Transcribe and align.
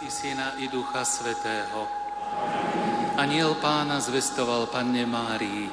i 0.00 0.10
Syna 0.10 0.56
i 0.56 0.68
Ducha 0.68 1.04
Svetého. 1.04 1.84
Aniel 3.16 3.52
pána 3.60 4.00
zvestoval 4.00 4.66
Panne 4.72 5.04
Márii. 5.04 5.68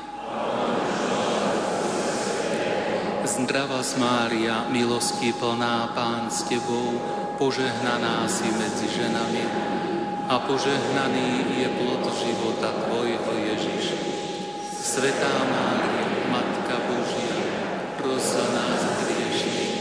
Zdrava 3.28 3.84
Mária, 4.00 4.68
milosti 4.72 5.32
plná 5.32 5.92
Pán 5.96 6.32
s 6.32 6.44
Tebou, 6.48 6.96
požehnaná 7.40 8.28
si 8.28 8.48
medzi 8.56 8.88
ženami 8.88 9.44
a 10.28 10.40
požehnaný 10.44 11.48
je 11.64 11.68
plod 11.80 12.04
života 12.12 12.72
Tvojho 12.88 13.32
Ježiš. 13.32 13.86
Svetá 14.76 15.36
Mária, 15.48 16.08
Matka 16.32 16.76
Božia, 16.88 17.40
pros 18.00 18.24
za 18.24 18.48
nás 18.52 18.82
hriešných, 19.06 19.76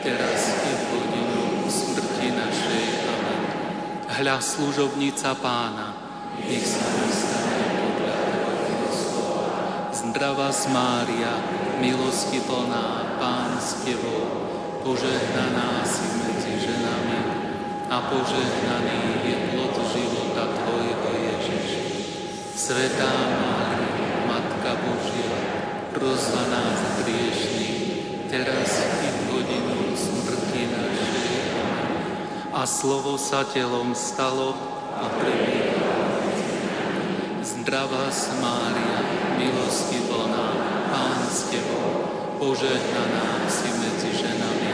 teraz 0.00 0.40
i 0.64 0.72
v 0.76 0.82
hodinu 0.92 1.42
smrti 1.68 2.28
našej. 2.32 2.84
Amen. 3.08 3.40
Hľa 4.12 4.44
služobnica 4.44 5.32
Pána, 5.40 5.96
nech 6.44 6.68
sa 6.68 6.84
stane 7.08 7.64
podľa. 7.80 8.20
Zdrava 9.88 10.52
Mária, 10.68 11.32
milosti 11.80 12.44
plná, 12.44 13.16
Pán 13.16 13.56
s 13.56 13.80
Tebou, 13.80 14.28
požehnaná 14.84 15.80
si 15.88 16.04
medzi 16.20 16.60
ženami 16.60 17.20
a 17.88 18.12
požehnaný 18.12 19.00
je 19.24 19.36
plod 19.48 19.80
života 19.80 20.44
Tvojho 20.60 21.08
Ježiš. 21.16 21.68
Svetá 22.52 23.16
Mária, 23.16 24.28
Matka 24.28 24.76
Božia, 24.76 25.40
pros 25.96 26.36
nás 26.36 27.00
hriešných, 27.00 28.28
teraz 28.28 28.76
i 28.76 29.08
v 29.08 29.18
hodinu 29.32 29.96
smrti 29.96 30.68
našej. 30.68 31.11
A 32.62 32.66
slovo 32.66 33.18
sa 33.18 33.42
telom 33.42 33.90
stalo 33.90 34.54
a 34.94 35.10
prebývalo. 35.18 36.30
Zdravá 37.42 38.06
Mária, 38.38 39.02
milosti 39.34 39.98
plná, 40.06 40.46
Pán 40.86 41.26
s 41.26 41.50
Tebou, 41.50 42.06
požehnaná 42.38 43.50
si 43.50 43.66
medzi 43.66 44.14
ženami 44.14 44.70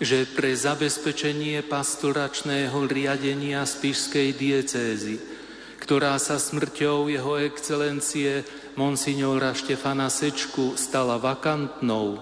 že 0.00 0.24
pre 0.32 0.56
zabezpečenie 0.56 1.60
pastoračného 1.68 2.72
riadenia 2.88 3.68
Spišskej 3.68 4.32
diecézy, 4.32 5.20
ktorá 5.76 6.16
sa 6.16 6.40
smrťou 6.40 7.12
jeho 7.12 7.36
excelencie 7.44 8.48
monsignora 8.80 9.52
Štefana 9.52 10.08
Sečku 10.08 10.80
stala 10.80 11.20
vakantnou, 11.20 12.16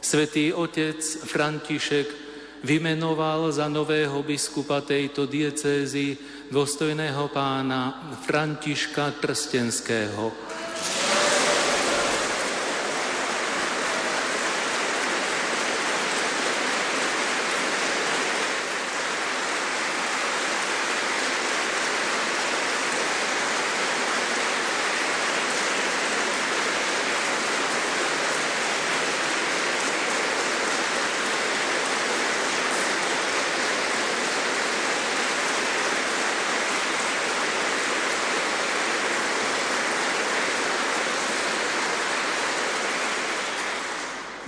svätý 0.00 0.56
otec 0.56 1.04
František 1.04 2.21
vymenoval 2.62 3.50
za 3.52 3.66
nového 3.66 4.22
biskupa 4.22 4.80
tejto 4.80 5.26
diecézy 5.26 6.16
dôstojného 6.48 7.28
pána 7.34 8.14
Františka 8.22 9.18
Trstenského. 9.18 10.30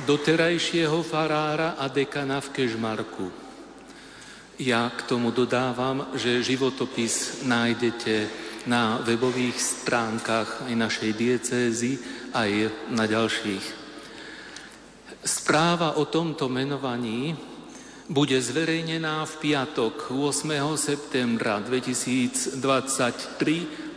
Doterajšieho 0.04 1.00
farára 1.03 1.81
a 1.81 1.88
dekana 1.88 2.41
v 2.44 2.53
Kežmarku. 2.53 3.26
Ja 4.60 4.87
k 4.92 5.03
tomu 5.10 5.34
dodávam, 5.34 6.15
že 6.15 6.44
životopis 6.44 7.42
nájdete 7.42 8.28
na 8.70 9.03
webových 9.03 9.59
stránkach 9.59 10.70
aj 10.70 10.75
našej 10.78 11.10
diecézy, 11.10 11.98
aj 12.31 12.70
na 12.94 13.04
ďalších. 13.10 13.82
Správa 15.25 15.97
o 15.98 16.04
tomto 16.06 16.47
menovaní 16.53 17.34
bude 18.04 18.36
zverejnená 18.36 19.25
v 19.25 19.34
piatok 19.41 20.12
8. 20.12 20.53
septembra 20.76 21.59
2023 21.65 22.60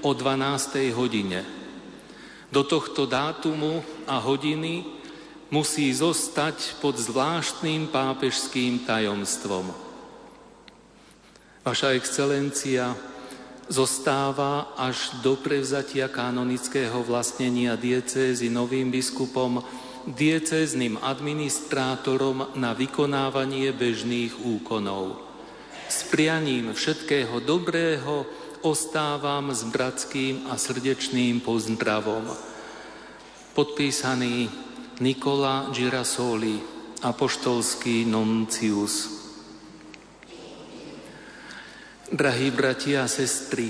o 0.07 0.11
12. 0.15 0.95
hodine. 0.95 1.43
Do 2.47 2.63
tohto 2.63 3.03
dátumu 3.03 3.83
a 4.07 4.23
hodiny 4.23 4.96
musí 5.47 5.91
zostať 5.95 6.79
pod 6.83 6.99
zvláštnym 6.99 7.87
pápežským 7.87 8.83
tajomstvom. 8.83 9.71
Vaša 11.63 11.95
excelencia 11.95 12.95
zostáva 13.67 14.71
až 14.79 15.19
do 15.19 15.35
prevzatia 15.35 16.07
kanonického 16.07 17.03
vlastnenia 17.03 17.75
diecézy 17.75 18.47
novým 18.47 18.87
biskupom, 18.87 19.59
diecézným 20.07 20.95
administrátorom 21.03 22.55
na 22.55 22.71
vykonávanie 22.71 23.75
bežných 23.75 24.39
úkonov. 24.39 25.19
S 25.91 26.07
prianím 26.07 26.71
všetkého 26.71 27.43
dobrého 27.43 28.23
ostávam 28.63 29.51
s 29.51 29.67
bratským 29.67 30.47
a 30.47 30.55
srdečným 30.55 31.43
pozdravom. 31.43 32.31
Podpísaný 33.51 34.66
Nikola 34.97 35.69
Girasoli, 35.69 36.57
apoštolský 37.05 38.01
noncius. 38.09 39.13
Drahí 42.09 42.49
bratia 42.49 43.05
a 43.05 43.11
sestry, 43.11 43.69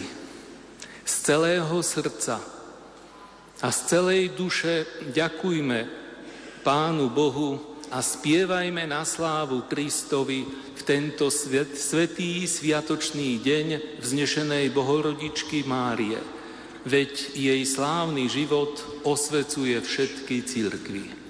z 1.03 1.13
celého 1.27 1.83
srdca 1.83 2.39
a 3.59 3.67
z 3.67 3.79
celej 3.91 4.39
duše 4.39 4.87
ďakujme 5.11 5.79
Pánu 6.63 7.11
Bohu 7.11 7.59
a 7.91 7.99
spievajme 7.99 8.87
na 8.87 9.03
slávu 9.03 9.67
Kristovi 9.67 10.47
v 10.47 10.81
tento 10.87 11.27
svet, 11.27 11.75
svetý 11.75 12.47
sviatočný 12.47 13.43
deň 13.43 13.99
vznešenej 13.99 14.71
Bohorodičky 14.71 15.67
Márie. 15.67 16.36
Veď 16.87 17.35
jej 17.35 17.67
slávny 17.67 18.31
život 18.31 19.03
osvecuje 19.03 19.75
všetky 19.83 20.39
církvy. 20.47 21.26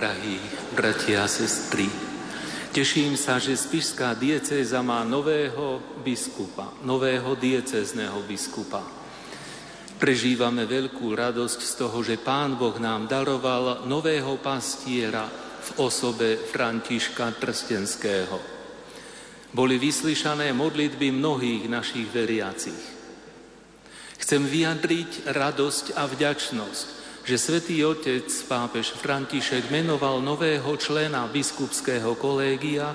Drahí 0.00 0.40
bratia 0.72 1.28
a 1.28 1.28
sestry. 1.28 1.84
Teším 2.72 3.20
sa, 3.20 3.36
že 3.36 3.52
Spišská 3.52 4.16
diecéza 4.16 4.80
má 4.80 5.04
nového 5.04 5.76
biskupa, 6.00 6.72
nového 6.88 7.36
diecézneho 7.36 8.24
biskupa. 8.24 8.80
Prežívame 10.00 10.64
veľkú 10.64 11.04
radosť 11.12 11.60
z 11.60 11.72
toho, 11.76 12.00
že 12.00 12.16
Pán 12.16 12.56
Boh 12.56 12.80
nám 12.80 13.12
daroval 13.12 13.84
nového 13.84 14.40
pastiera 14.40 15.28
v 15.60 15.84
osobe 15.84 16.40
Františka 16.48 17.36
Trstenského. 17.36 18.40
Boli 19.52 19.76
vyslyšané 19.76 20.56
modlitby 20.56 21.12
mnohých 21.12 21.68
našich 21.68 22.08
veriacich. 22.08 22.82
Chcem 24.16 24.48
vyjadriť 24.48 25.28
radosť 25.28 25.92
a 25.92 26.08
vďačnosť 26.08 26.99
že 27.30 27.38
svätý 27.38 27.86
otec 27.86 28.26
pápež 28.50 28.90
František 28.98 29.70
menoval 29.70 30.18
nového 30.18 30.66
člena 30.74 31.30
biskupského 31.30 32.18
kolégia, 32.18 32.90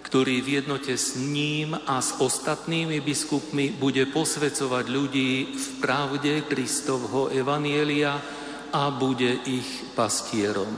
ktorý 0.00 0.40
v 0.40 0.64
jednote 0.64 0.96
s 0.96 1.20
ním 1.20 1.76
a 1.76 2.00
s 2.00 2.16
ostatnými 2.16 3.04
biskupmi 3.04 3.76
bude 3.76 4.08
posvecovať 4.08 4.84
ľudí 4.88 5.52
v 5.52 5.66
pravde 5.76 6.48
Kristovho 6.48 7.28
Evanielia 7.28 8.16
a 8.72 8.88
bude 8.96 9.44
ich 9.44 9.92
pastierom. 9.92 10.72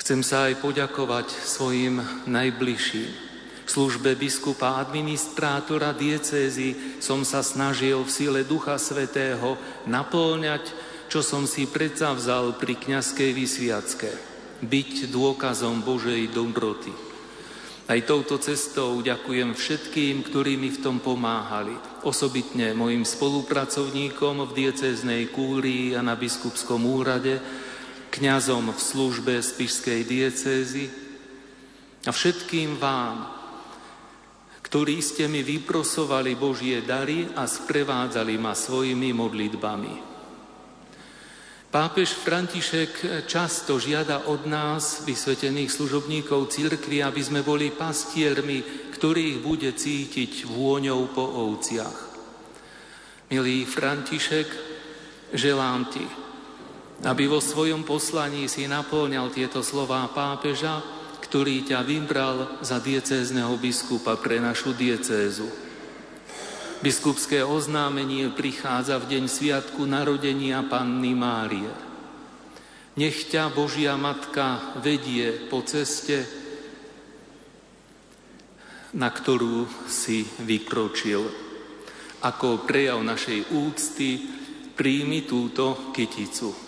Chcem 0.00 0.24
sa 0.24 0.48
aj 0.48 0.64
poďakovať 0.64 1.28
svojim 1.28 2.00
najbližším, 2.24 3.25
službe 3.70 4.14
biskupa 4.14 4.78
administrátora 4.78 5.90
diecézy 5.90 6.98
som 7.02 7.26
sa 7.26 7.42
snažil 7.42 7.98
v 8.02 8.10
sile 8.10 8.40
Ducha 8.46 8.78
Svetého 8.78 9.58
naplňať, 9.90 10.70
čo 11.10 11.22
som 11.22 11.46
si 11.46 11.66
vzal 11.66 12.54
pri 12.58 12.78
kňazskej 12.78 13.30
vysviacke. 13.34 14.10
Byť 14.62 15.10
dôkazom 15.12 15.84
Božej 15.84 16.32
dobroty. 16.32 16.94
Aj 17.86 18.02
touto 18.02 18.34
cestou 18.42 18.98
ďakujem 18.98 19.54
všetkým, 19.54 20.26
ktorí 20.26 20.58
mi 20.58 20.74
v 20.74 20.82
tom 20.82 20.98
pomáhali. 20.98 21.70
Osobitne 22.02 22.74
mojim 22.74 23.06
spolupracovníkom 23.06 24.42
v 24.50 24.56
diecéznej 24.58 25.30
kúrii 25.30 25.94
a 25.94 26.02
na 26.02 26.18
biskupskom 26.18 26.82
úrade, 26.82 27.38
kňazom 28.10 28.74
v 28.74 28.80
službe 28.80 29.38
Spišskej 29.38 30.02
diecézy 30.02 30.90
a 32.06 32.10
všetkým 32.10 32.74
vám, 32.80 33.35
ktorí 34.76 35.00
ste 35.00 35.24
mi 35.24 35.40
vyprosovali 35.40 36.36
Božie 36.36 36.84
dary 36.84 37.24
a 37.32 37.48
sprevádzali 37.48 38.36
ma 38.36 38.52
svojimi 38.52 39.08
modlitbami. 39.16 39.94
Pápež 41.72 42.12
František 42.12 43.24
často 43.24 43.80
žiada 43.80 44.28
od 44.28 44.44
nás, 44.44 45.00
vysvetených 45.08 45.72
služobníkov 45.72 46.52
cirkvi, 46.52 47.00
aby 47.00 47.24
sme 47.24 47.40
boli 47.40 47.72
pastiermi, 47.72 48.92
ktorých 48.92 49.40
bude 49.40 49.72
cítiť 49.72 50.44
vôňou 50.44 51.08
po 51.08 51.24
ovciach. 51.24 51.96
Milý 53.32 53.64
František, 53.64 54.48
želám 55.32 55.88
ti, 55.88 56.04
aby 57.00 57.24
vo 57.24 57.40
svojom 57.40 57.80
poslaní 57.80 58.44
si 58.44 58.68
naplňal 58.68 59.32
tieto 59.32 59.64
slová 59.64 60.04
pápeža, 60.12 60.95
ktorý 61.26 61.66
ťa 61.66 61.82
vybral 61.82 62.62
za 62.62 62.78
diecézneho 62.78 63.58
biskupa 63.58 64.14
pre 64.14 64.38
našu 64.38 64.70
diecézu. 64.78 65.50
Biskupské 66.86 67.42
oznámenie 67.42 68.30
prichádza 68.30 69.02
v 69.02 69.18
deň 69.18 69.24
sviatku 69.26 69.82
narodenia 69.90 70.62
Panny 70.70 71.18
Márie. 71.18 71.72
Nech 72.94 73.26
ťa 73.26 73.50
Božia 73.50 73.98
Matka 73.98 74.78
vedie 74.78 75.50
po 75.50 75.66
ceste, 75.66 76.22
na 78.94 79.10
ktorú 79.10 79.66
si 79.90 80.22
vykročil. 80.46 81.26
Ako 82.22 82.62
prejav 82.64 83.02
našej 83.02 83.50
úcty 83.50 84.30
príjmi 84.78 85.26
túto 85.26 85.90
kyticu. 85.90 86.65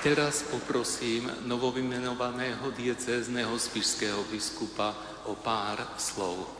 Teraz 0.00 0.48
poprosím 0.48 1.28
novovymenovaného 1.44 2.72
diecézneho 2.72 3.52
spišského 3.60 4.24
biskupa 4.32 4.96
o 5.28 5.36
pár 5.36 5.84
slov. 6.00 6.59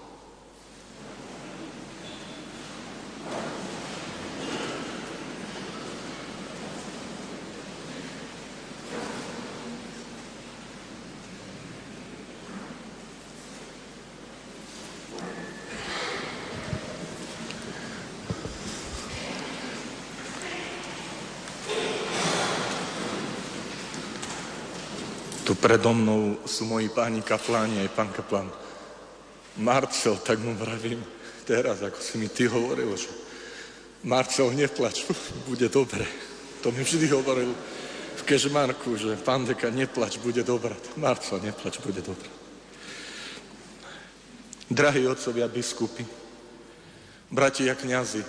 Tu 25.50 25.58
predo 25.58 25.90
mnou 25.90 26.38
sú 26.46 26.62
moji 26.62 26.86
páni 26.94 27.26
kapláni, 27.26 27.82
aj 27.82 27.90
pán 27.90 28.14
kaplán 28.14 28.46
Marcel, 29.58 30.14
tak 30.22 30.38
mu 30.38 30.54
vravím 30.54 31.02
teraz, 31.42 31.82
ako 31.82 31.98
si 31.98 32.22
mi 32.22 32.30
ty 32.30 32.46
hovoril, 32.46 32.94
že 32.94 33.10
Marcel, 34.06 34.54
neplač, 34.54 35.10
bude 35.50 35.66
dobre. 35.66 36.06
To 36.62 36.70
mi 36.70 36.86
vždy 36.86 37.10
hovoril 37.10 37.50
v 38.14 38.22
Kežmarku, 38.22 38.94
že 38.94 39.18
pán 39.18 39.42
deka, 39.42 39.74
neplač, 39.74 40.22
bude 40.22 40.46
dobre. 40.46 40.78
Marcel, 40.94 41.42
neplač, 41.42 41.82
bude 41.82 41.98
dobre. 41.98 42.30
Drahí 44.70 45.02
otcovia 45.02 45.50
biskupy, 45.50 46.06
bratia 47.26 47.74
kňazi, 47.74 48.22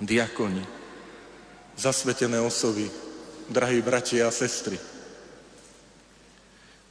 diakoni, 0.00 0.64
zasvetené 1.76 2.40
osoby, 2.40 2.88
drahí 3.52 3.84
bratia 3.84 4.24
a 4.24 4.32
sestry, 4.32 4.95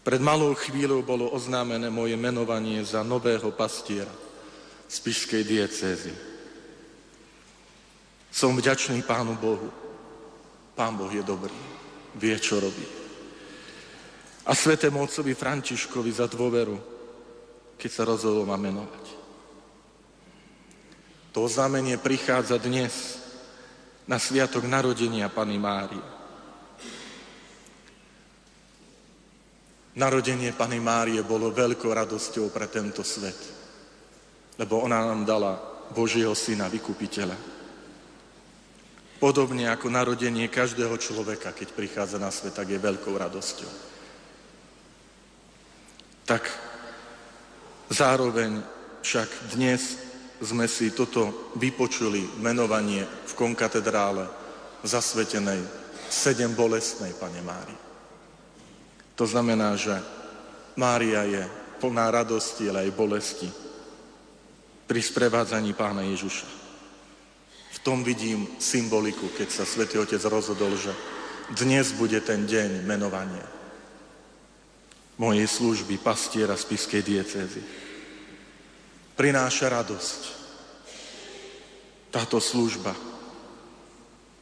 pred 0.06 0.22
malou 0.22 0.54
chvíľou 0.54 1.02
bolo 1.02 1.34
oznámené 1.34 1.90
moje 1.90 2.14
menovanie 2.14 2.78
za 2.86 3.02
nového 3.02 3.50
pastiera 3.58 4.14
Spišskej 4.86 5.42
diecézy. 5.42 6.14
Som 8.30 8.54
vďačný 8.54 9.02
Pánu 9.02 9.34
Bohu. 9.34 9.74
Pán 10.78 10.94
Boh 10.94 11.10
je 11.10 11.26
dobrý, 11.26 11.58
vie, 12.22 12.38
čo 12.38 12.62
robí. 12.62 12.86
A 14.46 14.54
svetému 14.54 15.02
otcovi 15.02 15.34
Františkovi 15.34 16.12
za 16.14 16.30
dôveru, 16.30 16.78
keď 17.82 17.90
sa 17.90 18.06
rozhodol 18.06 18.46
ma 18.46 18.62
menovať. 18.62 19.06
To 21.34 21.50
oznámenie 21.50 21.98
prichádza 21.98 22.62
dnes 22.62 23.18
na 24.06 24.22
sviatok 24.22 24.70
narodenia 24.70 25.34
Pany 25.34 25.58
Márie. 25.58 26.15
Narodenie 29.96 30.52
Pany 30.52 30.84
Márie 30.84 31.24
bolo 31.24 31.56
veľkou 31.56 31.88
radosťou 31.88 32.52
pre 32.52 32.68
tento 32.68 33.00
svet, 33.00 33.40
lebo 34.60 34.84
ona 34.84 35.00
nám 35.00 35.24
dala 35.24 35.56
Božieho 35.96 36.36
Syna, 36.36 36.68
Vykupiteľa. 36.68 37.56
Podobne 39.16 39.72
ako 39.72 39.88
narodenie 39.88 40.52
každého 40.52 41.00
človeka, 41.00 41.56
keď 41.56 41.72
prichádza 41.72 42.20
na 42.20 42.28
svet, 42.28 42.60
tak 42.60 42.68
je 42.68 42.75
veľkou 42.75 43.16
radosťou. 43.16 43.72
Tak 46.28 46.44
zároveň 47.88 48.60
však 49.00 49.56
dnes 49.56 49.96
sme 50.44 50.68
si 50.68 50.92
toto 50.92 51.56
vypočuli 51.56 52.44
menovanie 52.44 53.08
v 53.08 53.34
konkatedrále 53.40 54.28
zasvetenej 54.84 55.64
sedem 56.12 56.52
bolestnej 56.52 57.16
Pane 57.16 57.40
Mári. 57.40 57.85
To 59.16 59.24
znamená, 59.24 59.80
že 59.80 59.96
Mária 60.76 61.24
je 61.24 61.44
plná 61.80 62.12
radosti, 62.12 62.68
ale 62.68 62.88
aj 62.88 62.98
bolesti 62.98 63.50
pri 64.86 65.00
sprevádzaní 65.02 65.74
pána 65.74 66.04
Ježuša. 66.04 66.50
V 67.76 67.80
tom 67.80 68.04
vidím 68.04 68.48
symboliku, 68.60 69.32
keď 69.36 69.50
sa 69.52 69.64
svätý 69.64 70.00
Otec 70.00 70.22
rozhodol, 70.28 70.76
že 70.76 70.92
dnes 71.56 71.96
bude 71.96 72.20
ten 72.22 72.44
deň 72.44 72.84
menovania 72.84 73.46
mojej 75.16 75.48
služby 75.48 75.96
pastiera 76.04 76.60
z 76.60 76.76
Piskej 76.76 77.00
diecézy. 77.00 77.64
Prináša 79.16 79.72
radosť 79.72 80.22
táto 82.12 82.40
služba, 82.44 82.92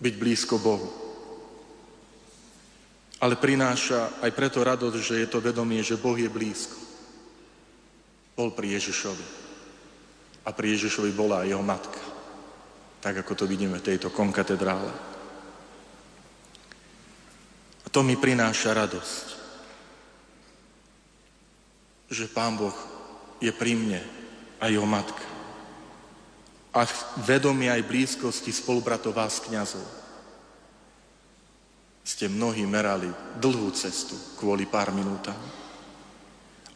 byť 0.01 0.13
blízko 0.17 0.57
Bohu 0.57 1.02
ale 3.23 3.39
prináša 3.39 4.19
aj 4.19 4.35
preto 4.35 4.59
radosť, 4.59 4.99
že 4.99 5.15
je 5.23 5.27
to 5.31 5.39
vedomie, 5.39 5.79
že 5.79 5.95
Boh 5.95 6.19
je 6.19 6.27
blízko. 6.27 6.75
Bol 8.35 8.51
pri 8.51 8.75
Ježišovi. 8.75 9.27
A 10.43 10.51
pri 10.51 10.75
Ježišovi 10.75 11.15
bola 11.15 11.47
aj 11.47 11.55
jeho 11.55 11.63
matka. 11.63 12.01
Tak, 12.99 13.23
ako 13.23 13.31
to 13.39 13.45
vidíme 13.47 13.79
v 13.79 13.87
tejto 13.87 14.11
konkatedrále. 14.11 14.91
A 17.83 17.87
to 17.87 18.03
mi 18.03 18.19
prináša 18.19 18.75
radosť, 18.75 19.25
že 22.11 22.27
Pán 22.27 22.59
Boh 22.59 22.75
je 23.39 23.55
pri 23.55 23.79
mne 23.79 24.03
a 24.59 24.67
jeho 24.67 24.83
matka. 24.83 25.23
A 26.75 26.83
vedomie 27.23 27.71
aj 27.71 27.87
blízkosti 27.87 28.51
spolubratov 28.51 29.15
vás 29.15 29.39
kniazov 29.39 30.03
ste 32.13 32.29
mnohí 32.29 32.61
merali 32.69 33.09
dlhú 33.41 33.73
cestu 33.73 34.13
kvôli 34.37 34.69
pár 34.69 34.93
minútam. 34.93 35.33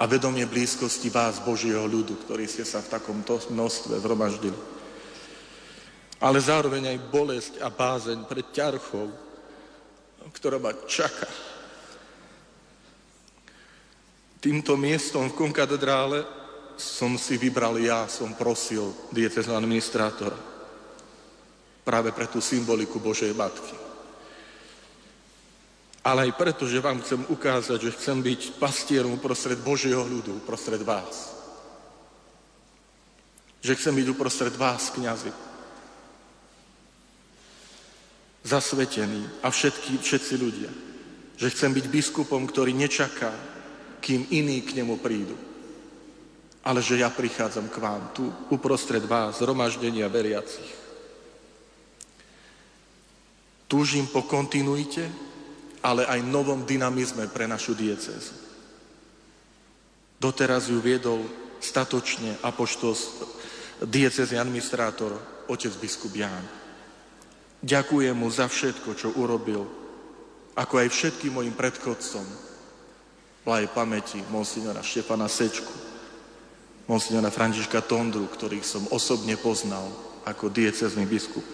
A 0.02 0.10
vedomie 0.10 0.50
blízkosti 0.50 1.14
vás, 1.14 1.38
Božieho 1.38 1.86
ľudu, 1.86 2.26
ktorý 2.26 2.50
ste 2.50 2.66
sa 2.66 2.82
v 2.82 2.90
takomto 2.98 3.38
množstve 3.54 4.02
zhromaždili. 4.02 4.58
Ale 6.18 6.42
zároveň 6.42 6.90
aj 6.90 7.08
bolesť 7.14 7.54
a 7.62 7.70
bázeň 7.70 8.26
pred 8.26 8.50
ťarchou, 8.50 9.14
ktorá 10.34 10.58
ma 10.58 10.74
čaká. 10.90 11.30
Týmto 14.42 14.74
miestom 14.74 15.30
v 15.30 15.38
konkatedrále 15.38 16.26
som 16.78 17.14
si 17.18 17.38
vybral 17.38 17.78
ja, 17.78 18.10
som 18.10 18.34
prosil 18.34 18.90
diecezného 19.14 19.58
administrátora 19.58 20.38
práve 21.86 22.10
pre 22.10 22.26
tú 22.26 22.42
symboliku 22.42 22.98
Božej 22.98 23.34
Matky 23.34 23.87
ale 26.08 26.32
aj 26.32 26.40
preto, 26.40 26.64
že 26.64 26.80
vám 26.80 27.04
chcem 27.04 27.20
ukázať, 27.28 27.84
že 27.84 27.96
chcem 28.00 28.24
byť 28.24 28.64
pastierom 28.64 29.20
uprostred 29.20 29.60
Božieho 29.60 30.08
ľudu, 30.08 30.40
uprostred 30.40 30.80
vás. 30.80 31.36
Že 33.60 33.76
chcem 33.76 33.92
byť 34.00 34.08
uprostred 34.16 34.56
vás, 34.56 34.88
kniazy. 34.96 35.36
Zasvetený 38.48 39.44
a 39.44 39.52
všetky, 39.52 40.00
všetci 40.00 40.34
ľudia. 40.40 40.72
Že 41.36 41.52
chcem 41.52 41.72
byť 41.76 41.86
biskupom, 41.92 42.48
ktorý 42.48 42.72
nečaká, 42.72 43.36
kým 44.00 44.32
iní 44.32 44.64
k 44.64 44.80
nemu 44.80 45.04
prídu. 45.04 45.36
Ale 46.64 46.80
že 46.80 47.04
ja 47.04 47.12
prichádzam 47.12 47.68
k 47.68 47.84
vám 47.84 48.16
tu, 48.16 48.32
uprostred 48.48 49.04
vás, 49.04 49.44
zhromaždenia 49.44 50.08
veriacich. 50.08 50.72
Túžim 53.68 54.08
po 54.08 54.24
kontinuite, 54.24 55.27
ale 55.88 56.04
aj 56.04 56.20
novom 56.28 56.68
dynamizme 56.68 57.32
pre 57.32 57.48
našu 57.48 57.72
diecezu. 57.72 58.36
Doteraz 60.20 60.68
ju 60.68 60.84
viedol 60.84 61.24
statočne 61.64 62.36
apoštol 62.44 62.92
diecezy 63.88 64.36
administrátor 64.36 65.16
otec 65.48 65.72
biskup 65.80 66.12
Ján. 66.12 66.44
Ďakujem 67.64 68.20
mu 68.20 68.28
za 68.28 68.52
všetko, 68.52 68.90
čo 69.00 69.16
urobil, 69.16 69.64
ako 70.60 70.74
aj 70.84 70.90
všetkým 70.92 71.40
mojim 71.40 71.56
predchodcom, 71.56 72.26
plaj 73.48 73.72
pamäti 73.72 74.20
monsignora 74.28 74.84
Štefana 74.84 75.32
Sečku, 75.32 75.72
monsignora 76.92 77.32
Františka 77.32 77.80
Tondru, 77.86 78.28
ktorých 78.28 78.66
som 78.66 78.84
osobne 78.92 79.40
poznal 79.40 79.88
ako 80.28 80.52
diecezný 80.52 81.08
biskup. 81.08 81.46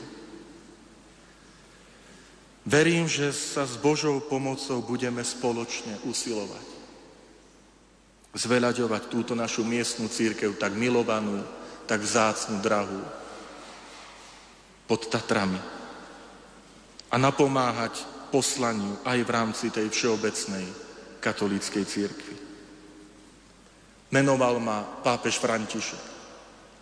Verím, 2.64 3.12
že 3.12 3.36
sa 3.36 3.68
s 3.68 3.76
Božou 3.76 4.24
pomocou 4.24 4.80
budeme 4.80 5.20
spoločne 5.20 6.00
usilovať. 6.08 6.68
Zveľaďovať 8.34 9.12
túto 9.12 9.36
našu 9.36 9.68
miestnú 9.68 10.08
církev 10.08 10.56
tak 10.56 10.72
milovanú, 10.72 11.44
tak 11.86 12.00
vzácnu, 12.00 12.64
drahú 12.64 13.04
pod 14.88 15.12
Tatrami. 15.12 15.60
A 17.12 17.16
napomáhať 17.20 18.00
poslaniu 18.32 18.96
aj 19.04 19.20
v 19.22 19.30
rámci 19.30 19.68
tej 19.70 19.92
všeobecnej 19.92 20.66
katolíckej 21.20 21.84
církvy. 21.84 22.36
Menoval 24.16 24.64
ma 24.64 24.82
pápež 25.04 25.36
František. 25.38 26.04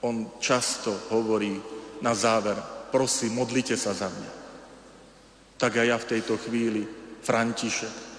On 0.06 0.30
často 0.38 0.94
hovorí 1.10 1.58
na 2.06 2.14
záver, 2.14 2.56
prosím, 2.94 3.42
modlite 3.42 3.76
sa 3.76 3.98
za 3.98 4.08
mňa 4.08 4.41
tak 5.62 5.78
aj 5.78 5.88
ja 5.94 5.98
v 6.02 6.10
tejto 6.18 6.42
chvíli 6.42 6.82
František. 7.22 8.10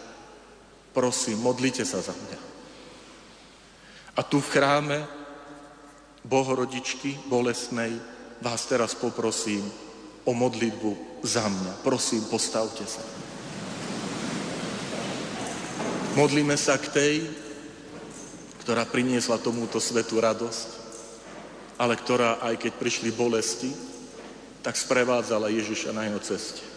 Prosím, 0.95 1.43
modlite 1.43 1.83
sa 1.83 1.99
za 1.99 2.15
mňa. 2.15 2.39
A 4.15 4.21
tu 4.23 4.39
v 4.39 4.47
chráme 4.55 4.99
Bohorodičky 6.23 7.19
bolesnej 7.27 7.99
vás 8.39 8.63
teraz 8.71 8.95
poprosím 8.95 9.67
o 10.23 10.31
modlitbu 10.31 11.19
za 11.27 11.43
mňa. 11.51 11.83
Prosím, 11.83 12.23
postavte 12.31 12.87
sa. 12.87 13.03
Modlíme 16.15 16.55
sa 16.55 16.79
k 16.79 16.87
tej, 16.95 17.15
ktorá 18.63 18.87
priniesla 18.87 19.43
tomuto 19.43 19.83
svetu 19.83 20.23
radosť, 20.23 20.69
ale 21.75 21.99
ktorá, 21.99 22.39
aj 22.39 22.55
keď 22.55 22.73
prišli 22.79 23.11
bolesti, 23.11 23.75
tak 24.63 24.79
sprevádzala 24.79 25.51
Ježiša 25.51 25.91
na 25.91 26.07
jeho 26.07 26.23
ceste. 26.23 26.72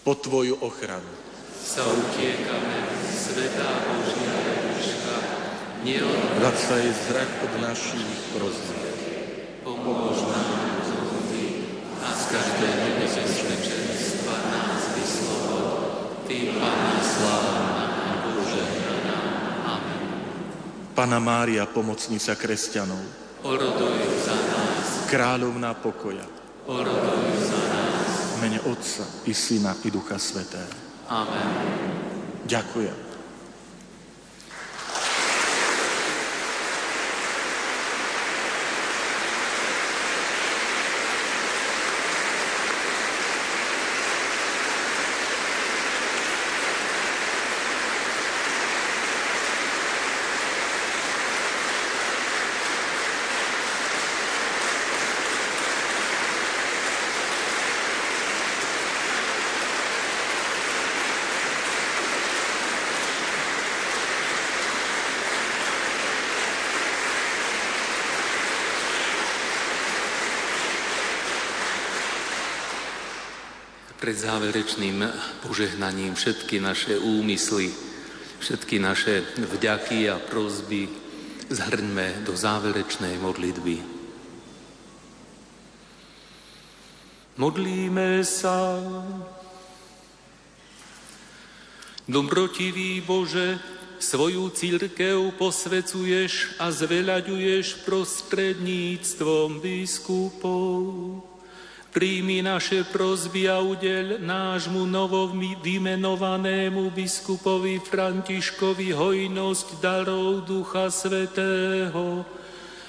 Po 0.00 0.16
Tvoju 0.16 0.56
ochranu 0.64 1.12
sa 1.60 1.84
utiekame, 1.84 2.78
Svetá 3.04 3.68
Božia 3.84 4.32
Ježiška, 4.48 5.16
jej 5.84 6.92
zrak 7.04 7.30
od 7.44 7.52
našich 7.60 8.10
prozieb. 8.32 8.96
Pomôž 9.60 10.24
nám 10.24 10.70
a 12.00 12.08
z 12.16 12.24
každého 12.32 12.88
nebezpečenstva 12.96 14.34
nás 14.50 14.82
vyslobod. 14.96 15.68
Ty, 16.24 16.56
Pana, 16.56 16.96
slávna 17.04 17.84
a 17.92 18.12
požehnaná. 18.24 19.18
Amen. 19.68 20.04
Pana 20.96 21.20
Mária, 21.20 21.68
pomocnica 21.68 22.32
kresťanov, 22.40 23.04
Oroduj 23.40 24.00
za 24.24 24.36
nás, 24.36 25.08
kráľovná 25.12 25.76
pokoja, 25.76 26.24
oroduj 26.68 27.52
za 27.52 27.59
mene 28.50 28.60
Otca 28.66 29.06
i 29.30 29.34
Syna 29.34 29.74
i 29.84 29.90
Ducha 29.94 30.18
Svetého. 30.18 30.66
Amen. 31.06 31.46
Ďakujem. 32.50 33.09
Pred 74.00 74.16
záverečným 74.16 75.04
požehnaním 75.44 76.16
všetky 76.16 76.56
naše 76.56 76.96
úmysly, 76.96 77.68
všetky 78.40 78.80
naše 78.80 79.28
vďaky 79.36 80.08
a 80.08 80.16
prozby 80.16 80.88
zhrňme 81.52 82.24
do 82.24 82.32
záverečnej 82.32 83.20
modlitby. 83.20 83.76
Modlíme 87.36 88.24
sa. 88.24 88.80
Dobrotivý 92.08 93.04
Bože, 93.04 93.60
svoju 94.00 94.48
církev 94.56 95.36
posvecuješ 95.36 96.56
a 96.56 96.72
zveľaďuješ 96.72 97.84
prostredníctvom 97.84 99.60
biskupov. 99.60 100.72
Príjmi 101.90 102.38
naše 102.38 102.86
prozby 102.86 103.50
a 103.50 103.58
udeľ 103.58 104.22
nášmu 104.22 104.86
novo 104.86 105.26
vymenovanému 105.34 106.94
biskupovi 106.94 107.82
Františkovi 107.82 108.94
hojnosť 108.94 109.82
darov 109.82 110.46
Ducha 110.46 110.86
Svetého, 110.86 112.22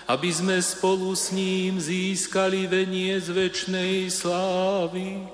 aby 0.05 0.29
sme 0.29 0.61
spolu 0.61 1.17
s 1.17 1.33
ním 1.33 1.81
získali 1.81 2.69
venie 2.69 3.17
z 3.17 3.33
väčšnej 3.33 4.05
slávy 4.13 5.25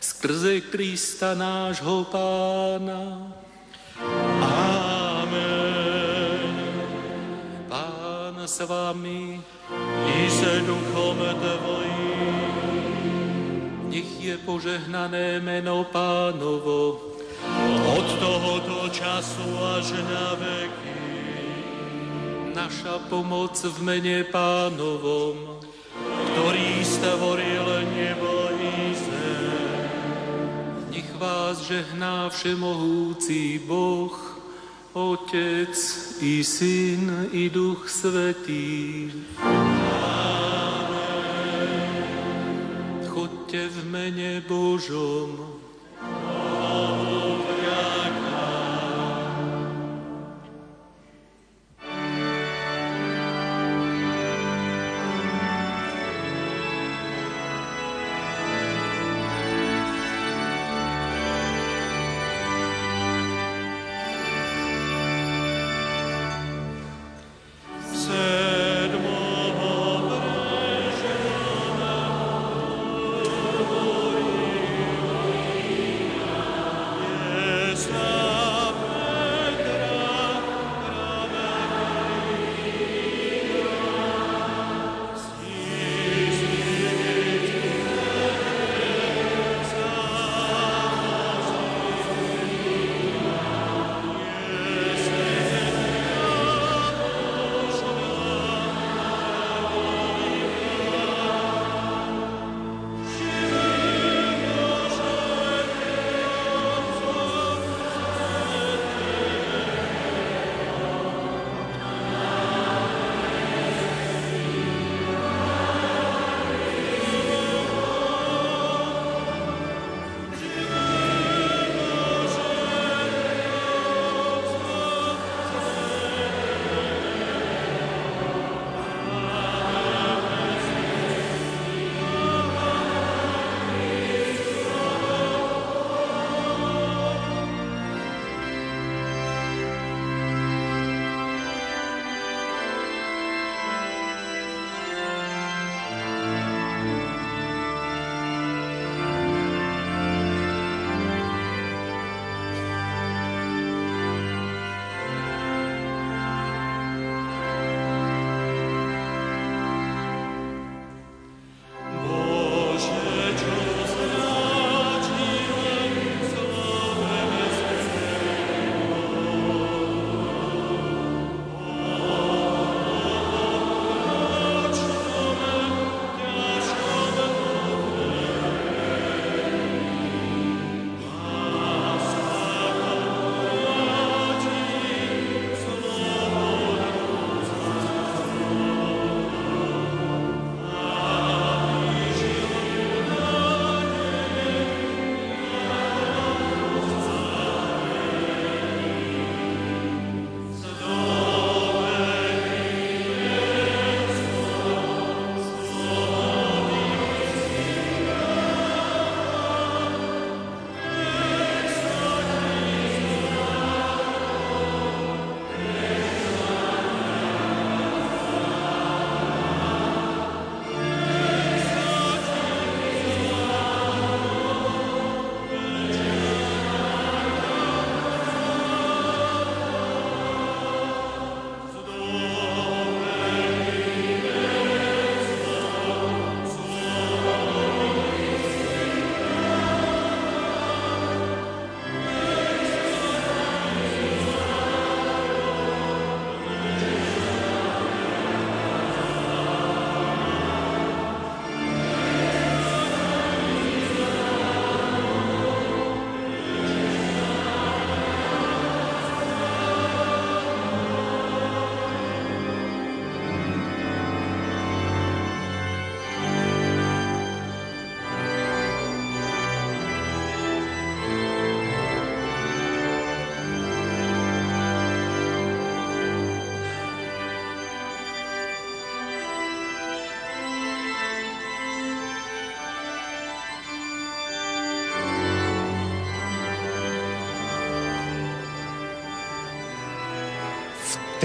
skrze 0.00 0.60
Krista 0.72 1.34
nášho 1.34 2.08
Pána. 2.08 3.34
Amen. 5.18 6.54
Pán 7.68 8.38
s 8.46 8.64
vami, 8.64 9.42
I 10.06 10.30
se 10.30 10.60
duchom 10.66 11.18
tvojím. 11.18 11.99
Nech 13.90 14.22
je 14.22 14.38
požehnané 14.38 15.42
meno 15.42 15.84
pánovo, 15.90 17.10
Od 17.90 18.08
tohoto 18.22 18.86
času 18.94 19.48
až 19.74 19.98
na 20.06 20.38
veky. 20.38 21.02
naša 22.54 23.02
pomoc 23.10 23.58
v 23.58 23.78
mene 23.82 24.22
pánovom. 24.30 25.58
ktorý 26.30 26.70
stvoril 26.86 27.66
nebo 27.90 28.54
i 28.54 28.94
zem. 28.94 29.82
Nech 30.94 31.10
vás 31.18 31.66
žehná 31.66 32.30
všemohúci 32.30 33.58
Boh, 33.66 34.14
Otec 34.94 35.74
i 36.22 36.44
Syn 36.44 37.30
i 37.34 37.50
Duch 37.50 37.90
Svetý. 37.90 39.10
Chodte 43.50 43.68
v 43.68 43.84
mene 43.90 44.40
Božom. 44.46 45.69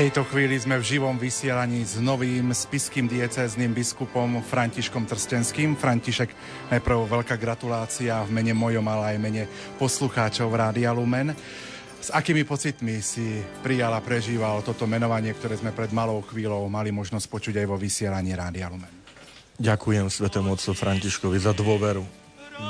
Tejto 0.05 0.21
chvíli 0.29 0.53
sme 0.61 0.77
v 0.77 0.85
živom 0.85 1.17
vysielaní 1.17 1.81
s 1.81 1.97
novým 1.97 2.53
spiským 2.53 3.09
diecézným 3.09 3.73
biskupom 3.73 4.37
Františkom 4.37 5.01
Trstenským. 5.01 5.73
František, 5.73 6.29
najprv 6.69 7.09
veľká 7.09 7.33
gratulácia 7.41 8.21
v 8.21 8.29
mene 8.29 8.53
mojom, 8.53 8.85
ale 8.85 9.17
aj 9.17 9.17
mene 9.17 9.43
poslucháčov 9.81 10.53
Rádia 10.53 10.93
Lumen. 10.93 11.33
S 11.97 12.13
akými 12.13 12.45
pocitmi 12.45 13.01
si 13.01 13.41
prijal 13.65 13.97
a 13.97 14.05
prežíval 14.05 14.61
toto 14.61 14.85
menovanie, 14.85 15.33
ktoré 15.33 15.57
sme 15.57 15.73
pred 15.73 15.89
malou 15.89 16.21
chvíľou 16.21 16.69
mali 16.69 16.93
možnosť 16.93 17.25
počuť 17.25 17.65
aj 17.65 17.65
vo 17.65 17.81
vysielaní 17.81 18.37
Rádia 18.37 18.69
Lumen? 18.69 18.93
Ďakujem 19.57 20.05
svetému 20.05 20.53
otcu 20.53 20.77
Františkovi 20.77 21.41
za 21.41 21.57
dôveru, 21.57 22.05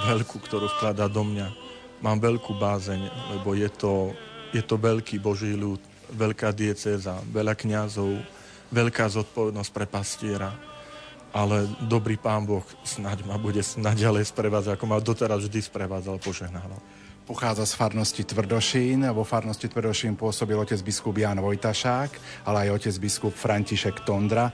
veľkú, 0.08 0.39
ktorú 0.39 0.71
vkladá 0.80 1.12
do 1.12 1.28
mňa. 1.28 1.52
Mám 2.00 2.15
veľkú 2.15 2.56
bázeň, 2.56 3.12
lebo 3.36 3.60
je 3.60 3.67
to, 3.76 4.15
je 4.56 4.63
to 4.63 4.80
veľký 4.80 5.19
Boží 5.19 5.52
ľud, 5.52 5.84
veľká 6.11 6.53
diecéza, 6.53 7.17
veľa 7.31 7.57
kňazov, 7.57 8.21
veľká 8.69 9.05
zodpovednosť 9.09 9.71
pre 9.73 9.85
pastiera. 9.89 10.51
Ale 11.35 11.67
dobrý 11.83 12.15
pán 12.15 12.47
Boh 12.47 12.63
snáď 12.87 13.27
ma 13.27 13.35
bude 13.35 13.59
naďalej 13.59 14.31
sprevádzať, 14.31 14.79
ako 14.79 14.85
ma 14.87 15.03
doteraz 15.03 15.43
vždy 15.43 15.59
sprevádzal, 15.67 16.15
požehnával. 16.23 16.79
Pochádza 17.25 17.65
z 17.65 17.73
farnosti 17.75 18.23
Tvrdošín. 18.23 19.03
Vo 19.11 19.25
farnosti 19.25 19.65
Tvrdošín 19.65 20.13
pôsobil 20.15 20.55
otec 20.55 20.77
biskup 20.85 21.17
Jan 21.17 21.41
Vojtašák, 21.41 22.45
ale 22.45 22.69
aj 22.69 22.79
otec 22.79 22.95
biskup 23.01 23.33
František 23.33 24.05
Tondra. 24.05 24.53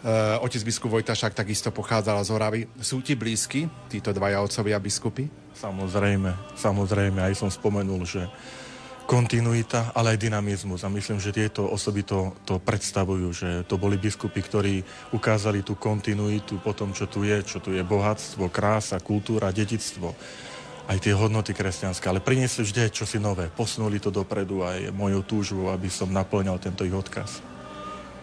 Uh, 0.00 0.40
otec 0.40 0.64
biskup 0.64 0.90
Vojtašák 0.96 1.36
takisto 1.36 1.68
pochádzal 1.70 2.24
z 2.24 2.30
Horavy. 2.32 2.60
Sú 2.80 3.04
ti 3.04 3.12
blízky 3.12 3.68
títo 3.92 4.16
dvaja 4.16 4.40
otcovia 4.40 4.80
biskupy? 4.80 5.28
Samozrejme, 5.52 6.56
samozrejme. 6.56 7.20
Aj 7.20 7.34
som 7.36 7.52
spomenul, 7.52 8.08
že 8.08 8.24
kontinuita, 9.06 9.94
ale 9.94 10.18
aj 10.18 10.22
dynamizmus. 10.26 10.82
A 10.82 10.90
myslím, 10.90 11.22
že 11.22 11.32
tieto 11.32 11.62
osoby 11.64 12.02
to, 12.02 12.34
to 12.42 12.58
predstavujú, 12.58 13.28
že 13.30 13.50
to 13.70 13.78
boli 13.78 13.94
biskupy, 13.96 14.42
ktorí 14.42 14.74
ukázali 15.14 15.62
tú 15.62 15.78
kontinuitu 15.78 16.58
po 16.58 16.74
tom, 16.74 16.90
čo 16.90 17.06
tu 17.06 17.22
je, 17.22 17.38
čo 17.46 17.62
tu 17.62 17.70
je 17.72 17.86
bohatstvo, 17.86 18.50
krása, 18.50 18.98
kultúra, 18.98 19.54
dedictvo 19.54 20.12
aj 20.86 21.02
tie 21.02 21.18
hodnoty 21.18 21.50
kresťanské, 21.50 22.06
ale 22.06 22.22
priniesli 22.22 22.62
vždy 22.62 22.94
čosi 22.94 23.18
nové. 23.18 23.50
Posunuli 23.50 23.98
to 23.98 24.14
dopredu 24.14 24.62
aj 24.62 24.94
mojou 24.94 25.22
túžbou, 25.26 25.66
aby 25.74 25.90
som 25.90 26.06
naplňal 26.06 26.62
tento 26.62 26.86
ich 26.86 26.94
odkaz. 26.94 27.42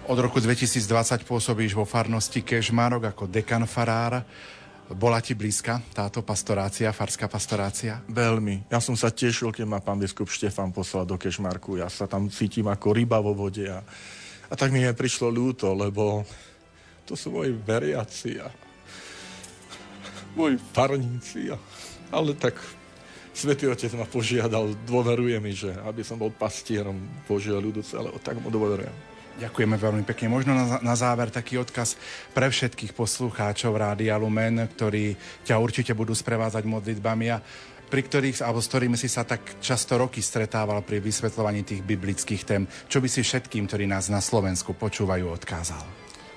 Od 0.04 0.20
roku 0.20 0.40
2020 0.40 1.24
pôsobíš 1.24 1.76
vo 1.76 1.88
farnosti 1.88 2.44
Kežmarok 2.44 3.16
ako 3.16 3.24
dekan 3.28 3.64
farára. 3.68 4.24
Bola 4.92 5.24
ti 5.24 5.32
blízka 5.32 5.80
táto 5.96 6.20
pastorácia, 6.28 6.92
farská 6.92 7.32
pastorácia? 7.32 8.04
Veľmi. 8.12 8.68
Ja 8.68 8.84
som 8.84 9.00
sa 9.00 9.08
tešil, 9.08 9.56
keď 9.56 9.64
ma 9.64 9.80
pán 9.80 9.96
biskup 9.96 10.28
Štefan 10.28 10.76
poslal 10.76 11.08
do 11.08 11.16
Kešmarku. 11.16 11.80
Ja 11.80 11.88
sa 11.88 12.04
tam 12.04 12.28
cítim 12.28 12.68
ako 12.68 12.92
ryba 12.92 13.24
vo 13.24 13.32
vode. 13.32 13.64
A, 13.64 13.80
a 14.52 14.54
tak 14.60 14.76
mi 14.76 14.84
je 14.84 14.92
prišlo 14.92 15.32
ľúto, 15.32 15.72
lebo 15.72 16.28
to 17.08 17.16
sú 17.16 17.32
moji 17.32 17.56
veriaci 17.56 18.44
a 18.44 18.52
moji 20.36 20.60
farníci. 20.60 21.48
A, 21.48 21.58
ale 22.12 22.36
tak 22.36 22.60
Svetý 23.32 23.72
Otec 23.72 23.96
ma 23.96 24.04
požiadal, 24.04 24.76
dôveruje 24.84 25.40
mi, 25.40 25.56
že 25.56 25.72
aby 25.88 26.04
som 26.04 26.20
bol 26.20 26.30
pastierom 26.30 27.00
Božieho 27.24 27.58
ľudu 27.58 27.88
celého, 27.88 28.20
tak 28.20 28.36
mu 28.36 28.52
dôverujem. 28.52 29.13
Ďakujeme 29.34 29.76
veľmi 29.82 30.04
pekne. 30.06 30.30
Možno 30.30 30.54
na, 30.54 30.78
na 30.78 30.94
záver 30.94 31.34
taký 31.34 31.58
odkaz 31.58 31.98
pre 32.38 32.54
všetkých 32.54 32.94
poslucháčov 32.94 33.74
Rádia 33.74 34.14
Lumen, 34.22 34.62
ktorí 34.78 35.18
ťa 35.42 35.58
určite 35.58 35.98
budú 35.98 36.14
sprevádzať 36.14 36.64
modlitbami 36.70 37.26
a 37.34 37.42
pri 37.90 38.02
ktorých, 38.06 38.42
alebo 38.42 38.62
s 38.62 38.70
ktorými 38.70 38.98
si 38.98 39.06
sa 39.06 39.22
tak 39.22 39.62
často 39.62 39.98
roky 39.98 40.18
stretával 40.22 40.82
pri 40.82 40.98
vysvetľovaní 40.98 41.62
tých 41.62 41.86
biblických 41.86 42.42
tém. 42.42 42.66
Čo 42.90 43.02
by 43.02 43.10
si 43.10 43.22
všetkým, 43.22 43.70
ktorí 43.70 43.86
nás 43.86 44.10
na 44.10 44.18
Slovensku 44.18 44.74
počúvajú, 44.74 45.30
odkázal? 45.30 45.82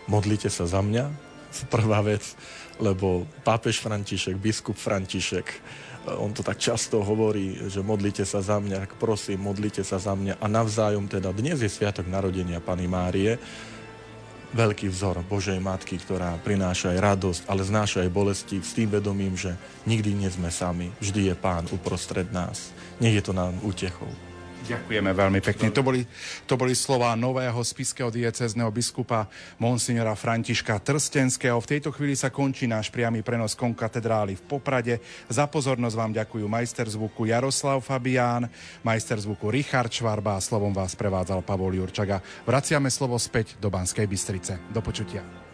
Modlite 0.09 0.53
sa 0.53 0.69
za 0.69 0.85
mňa, 0.85 1.09
prvá 1.73 2.05
vec, 2.05 2.37
lebo 2.77 3.25
pápež 3.41 3.81
František, 3.81 4.37
biskup 4.37 4.77
František, 4.77 5.49
on 6.15 6.31
to 6.31 6.47
tak 6.47 6.63
často 6.63 7.03
hovorí, 7.03 7.59
že 7.67 7.83
modlite 7.83 8.23
sa 8.23 8.39
za 8.39 8.63
mňa, 8.63 8.87
tak 8.87 8.93
prosím, 8.97 9.43
modlite 9.43 9.83
sa 9.83 9.99
za 9.99 10.15
mňa 10.15 10.39
a 10.39 10.47
navzájom 10.47 11.11
teda 11.11 11.35
dnes 11.35 11.59
je 11.59 11.71
sviatok 11.71 12.07
narodenia 12.07 12.63
Pany 12.63 12.87
Márie, 12.87 13.39
veľký 14.55 14.89
vzor 14.89 15.27
Božej 15.27 15.59
Matky, 15.59 15.99
ktorá 16.01 16.39
prináša 16.41 16.95
aj 16.95 16.99
radosť, 17.03 17.43
ale 17.51 17.67
znáša 17.67 18.07
aj 18.07 18.11
bolesti 18.15 18.57
s 18.63 18.73
tým 18.73 18.89
vedomím, 18.89 19.35
že 19.35 19.53
nikdy 19.85 20.15
nie 20.15 20.31
sme 20.31 20.49
sami, 20.49 20.89
vždy 21.03 21.33
je 21.33 21.35
Pán 21.35 21.67
uprostred 21.69 22.31
nás. 22.31 22.73
Nech 23.03 23.13
je 23.13 23.23
to 23.27 23.37
nám 23.37 23.59
útechou. 23.67 24.26
Ďakujeme 24.67 25.13
veľmi 25.15 25.41
pekne. 25.45 25.69
To 25.71 25.85
boli, 25.85 26.03
to 26.49 26.59
boli 26.59 26.75
slova 26.75 27.15
nového 27.15 27.61
spiského 27.63 28.11
diecezneho 28.11 28.73
biskupa 28.75 29.31
Monsignora 29.63 30.17
Františka 30.19 30.83
Trstenského. 30.83 31.55
V 31.63 31.71
tejto 31.77 31.95
chvíli 31.95 32.19
sa 32.19 32.35
končí 32.35 32.67
náš 32.67 32.91
priamy 32.91 33.23
prenos 33.23 33.55
konkatedrály 33.55 34.35
v 34.35 34.43
Poprade. 34.43 34.99
Za 35.31 35.47
pozornosť 35.47 35.95
vám 35.95 36.13
ďakujú 36.19 36.47
majster 36.51 36.91
zvuku 36.91 37.31
Jaroslav 37.31 37.79
Fabián, 37.79 38.51
majster 38.83 39.23
zvuku 39.23 39.55
Richard 39.55 39.95
Švarba 39.95 40.35
a 40.35 40.43
slovom 40.43 40.75
vás 40.75 40.99
prevádzal 40.99 41.47
Pavol 41.47 41.79
Jurčaga. 41.79 42.19
Vraciame 42.43 42.91
slovo 42.91 43.15
späť 43.23 43.55
do 43.63 43.71
Banskej 43.71 44.11
Bystrice. 44.11 44.59
Do 44.75 44.83
počutia. 44.83 45.46